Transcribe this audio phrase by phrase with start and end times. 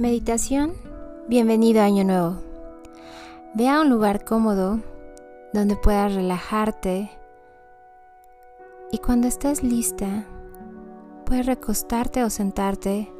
[0.00, 0.72] Meditación,
[1.28, 2.38] bienvenido a Año Nuevo.
[3.52, 4.80] Ve a un lugar cómodo
[5.52, 7.10] donde puedas relajarte
[8.90, 10.24] y cuando estés lista,
[11.26, 13.12] puedes recostarte o sentarte,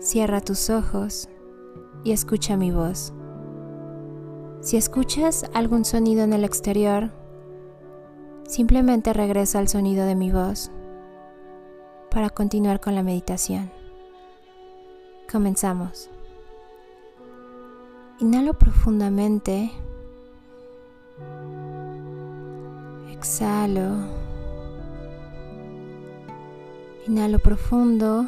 [0.00, 1.28] cierra tus ojos
[2.02, 3.12] y escucha mi voz.
[4.62, 7.12] Si escuchas algún sonido en el exterior,
[8.42, 10.72] simplemente regresa al sonido de mi voz
[12.10, 13.79] para continuar con la meditación.
[15.30, 16.10] Comenzamos.
[18.18, 19.70] Inhalo profundamente.
[23.12, 23.96] Exhalo.
[27.06, 28.26] Inhalo profundo.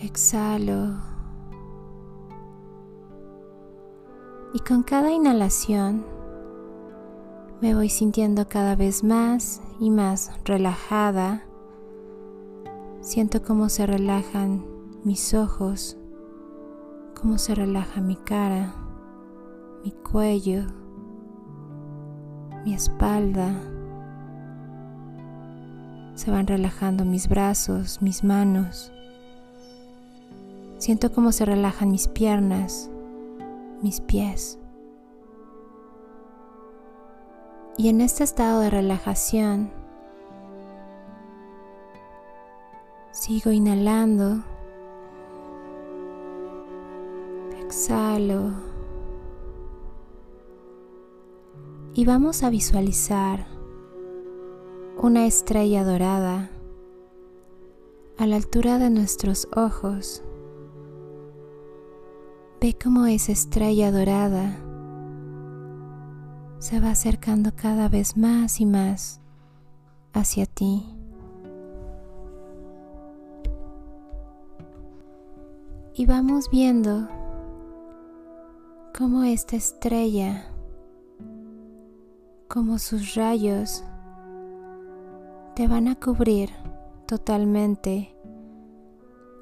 [0.00, 0.94] Exhalo.
[4.54, 6.04] Y con cada inhalación
[7.60, 11.45] me voy sintiendo cada vez más y más relajada
[13.06, 14.66] Siento cómo se relajan
[15.04, 15.96] mis ojos,
[17.14, 18.74] cómo se relaja mi cara,
[19.84, 20.64] mi cuello,
[22.64, 23.54] mi espalda.
[26.16, 28.90] Se van relajando mis brazos, mis manos.
[30.78, 32.90] Siento cómo se relajan mis piernas,
[33.82, 34.58] mis pies.
[37.78, 39.70] Y en este estado de relajación,
[43.26, 44.44] Sigo inhalando.
[47.58, 48.52] Exhalo.
[51.92, 53.48] Y vamos a visualizar
[54.96, 56.50] una estrella dorada
[58.16, 60.22] a la altura de nuestros ojos.
[62.60, 64.56] Ve cómo esa estrella dorada
[66.60, 69.20] se va acercando cada vez más y más
[70.12, 70.95] hacia ti.
[75.98, 77.08] Y vamos viendo
[78.96, 80.44] cómo esta estrella,
[82.48, 83.82] como sus rayos,
[85.54, 86.50] te van a cubrir
[87.06, 88.14] totalmente,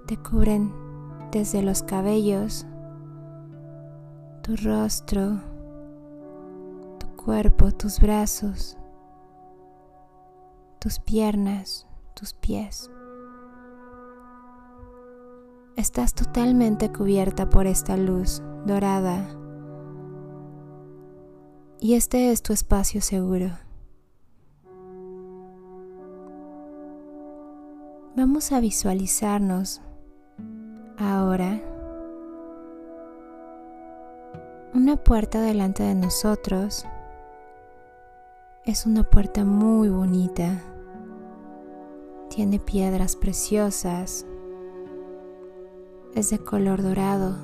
[0.06, 0.72] te cubren
[1.32, 2.64] desde los cabellos,
[4.42, 5.40] tu rostro,
[7.00, 8.76] tu cuerpo, tus brazos,
[10.78, 12.92] tus piernas, tus pies.
[15.76, 19.26] Estás totalmente cubierta por esta luz dorada
[21.80, 23.50] y este es tu espacio seguro.
[28.14, 29.82] Vamos a visualizarnos
[30.96, 31.60] ahora
[34.74, 36.86] una puerta delante de nosotros.
[38.64, 40.62] Es una puerta muy bonita.
[42.30, 44.24] Tiene piedras preciosas
[46.14, 47.36] es de color dorado.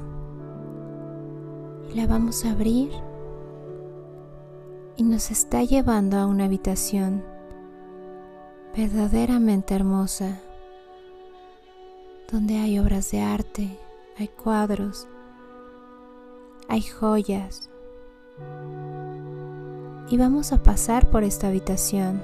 [1.91, 2.91] Y la vamos a abrir
[4.97, 7.25] y nos está llevando a una habitación
[8.76, 10.41] verdaderamente hermosa,
[12.30, 13.76] donde hay obras de arte,
[14.16, 15.09] hay cuadros,
[16.69, 17.70] hay joyas.
[20.09, 22.22] Y vamos a pasar por esta habitación.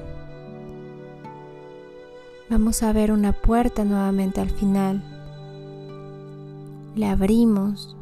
[2.49, 5.16] Vamos a ver una puerta nuevamente al final
[6.97, 7.95] la abrimos,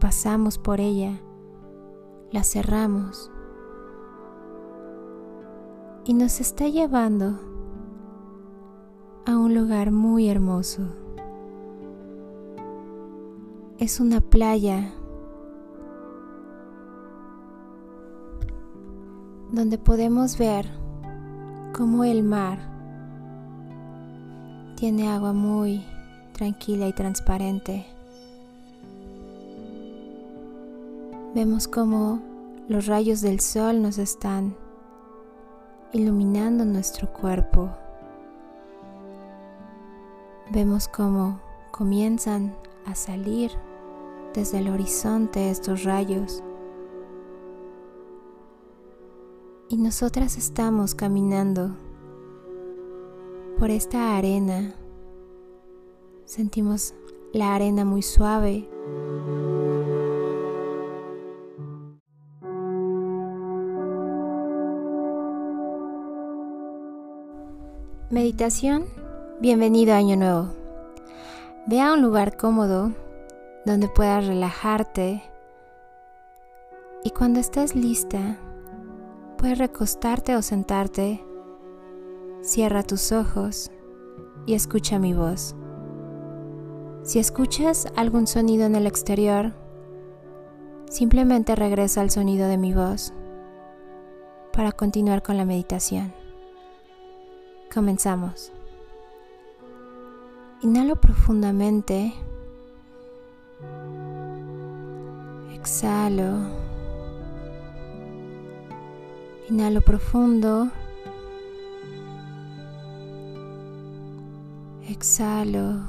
[0.00, 1.20] pasamos por ella,
[2.32, 3.30] la cerramos
[6.06, 7.38] y nos está llevando
[9.26, 10.88] a un lugar muy hermoso.
[13.78, 14.90] Es una playa
[19.52, 20.66] donde podemos ver
[21.76, 22.58] cómo el mar
[24.76, 25.84] tiene agua muy
[26.32, 27.97] tranquila y transparente.
[31.38, 32.20] Vemos como
[32.68, 34.56] los rayos del sol nos están
[35.92, 37.70] iluminando nuestro cuerpo.
[40.50, 41.40] Vemos cómo
[41.70, 42.56] comienzan
[42.86, 43.52] a salir
[44.34, 46.42] desde el horizonte estos rayos.
[49.68, 51.70] Y nosotras estamos caminando
[53.60, 54.74] por esta arena.
[56.24, 56.96] Sentimos
[57.32, 58.68] la arena muy suave.
[68.10, 68.86] Meditación,
[69.38, 70.48] bienvenido a Año Nuevo.
[71.66, 72.92] Ve a un lugar cómodo
[73.66, 75.22] donde puedas relajarte
[77.04, 78.38] y cuando estés lista,
[79.36, 81.22] puedes recostarte o sentarte,
[82.40, 83.70] cierra tus ojos
[84.46, 85.54] y escucha mi voz.
[87.02, 89.52] Si escuchas algún sonido en el exterior,
[90.88, 93.12] simplemente regresa al sonido de mi voz
[94.54, 96.14] para continuar con la meditación.
[97.72, 98.52] Comenzamos.
[100.62, 102.14] Inhalo profundamente.
[105.52, 106.48] Exhalo.
[109.50, 110.70] Inhalo profundo.
[114.88, 115.82] Exhalo.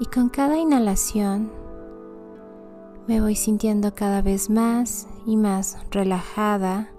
[0.00, 1.50] Y con cada inhalación
[3.08, 6.92] me voy sintiendo cada vez más y más relajada.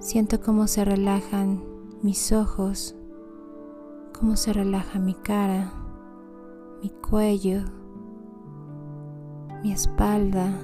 [0.00, 1.62] Siento cómo se relajan
[2.00, 2.94] mis ojos,
[4.18, 5.74] cómo se relaja mi cara,
[6.82, 7.60] mi cuello,
[9.62, 10.58] mi espalda.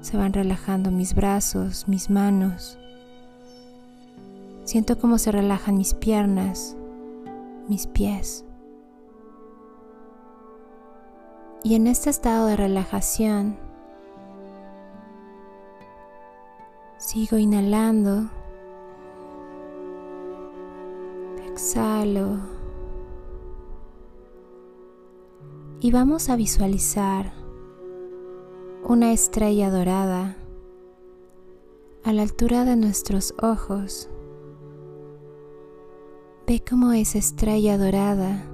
[0.00, 2.78] Se van relajando mis brazos, mis manos.
[4.64, 6.74] Siento cómo se relajan mis piernas,
[7.68, 8.46] mis pies.
[11.62, 13.67] Y en este estado de relajación,
[17.08, 18.28] sigo inhalando
[21.46, 22.36] exhalo.
[25.80, 27.32] Y vamos a visualizar
[28.86, 30.36] una estrella dorada
[32.04, 34.10] a la altura de nuestros ojos.
[36.46, 38.44] Ve cómo esa estrella dorada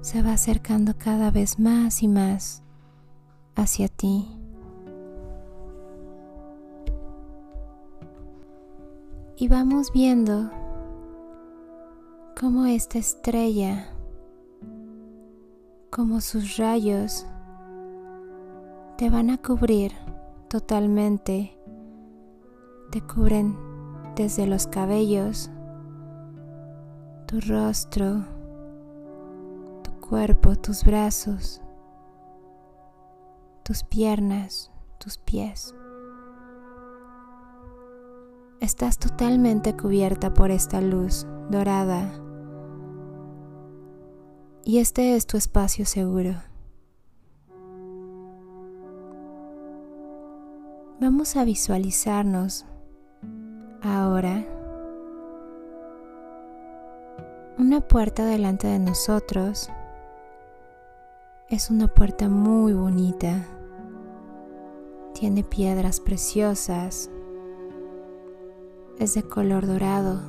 [0.00, 2.62] se va acercando cada vez más y más
[3.54, 4.43] hacia ti.
[9.36, 10.48] Y vamos viendo
[12.38, 13.88] como esta estrella,
[15.90, 17.26] como sus rayos,
[18.96, 19.90] te van a cubrir
[20.48, 21.58] totalmente,
[22.92, 23.56] te cubren
[24.14, 25.50] desde los cabellos,
[27.26, 28.24] tu rostro,
[29.82, 31.60] tu cuerpo, tus brazos,
[33.64, 35.74] tus piernas, tus pies.
[38.64, 42.10] Estás totalmente cubierta por esta luz dorada
[44.64, 46.32] y este es tu espacio seguro.
[50.98, 52.64] Vamos a visualizarnos
[53.82, 54.42] ahora
[57.58, 59.68] una puerta delante de nosotros.
[61.50, 63.44] Es una puerta muy bonita.
[65.12, 67.10] Tiene piedras preciosas.
[68.98, 70.20] Es de color dorado.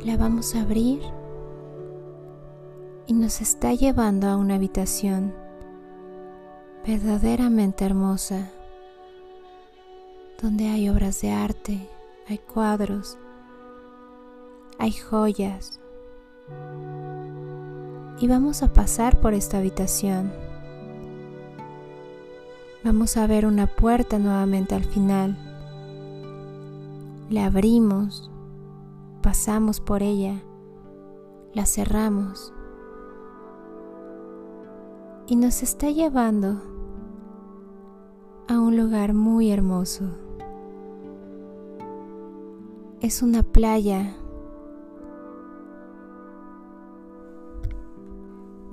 [0.00, 1.00] Y la vamos a abrir
[3.06, 5.32] y nos está llevando a una habitación
[6.86, 8.50] verdaderamente hermosa,
[10.40, 11.88] donde hay obras de arte,
[12.28, 13.18] hay cuadros,
[14.78, 15.80] hay joyas.
[18.18, 20.32] Y vamos a pasar por esta habitación.
[22.84, 25.45] Vamos a ver una puerta nuevamente al final.
[27.28, 28.30] La abrimos,
[29.20, 30.44] pasamos por ella,
[31.54, 32.54] la cerramos
[35.26, 36.62] y nos está llevando
[38.48, 40.04] a un lugar muy hermoso.
[43.00, 44.14] Es una playa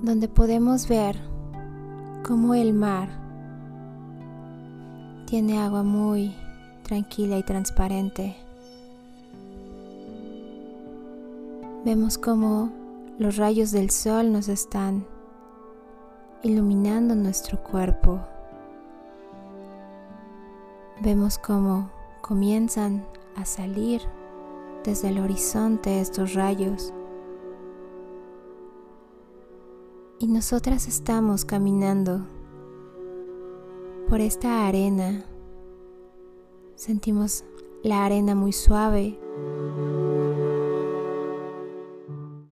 [0.00, 1.18] donde podemos ver
[2.24, 3.08] cómo el mar
[5.26, 6.32] tiene agua muy
[6.84, 8.43] tranquila y transparente.
[11.84, 12.72] Vemos cómo
[13.18, 15.06] los rayos del sol nos están
[16.42, 18.20] iluminando nuestro cuerpo.
[21.02, 21.90] Vemos cómo
[22.22, 23.04] comienzan
[23.36, 24.00] a salir
[24.82, 26.94] desde el horizonte estos rayos.
[30.18, 32.26] Y nosotras estamos caminando
[34.08, 35.22] por esta arena.
[36.76, 37.44] Sentimos
[37.82, 39.18] la arena muy suave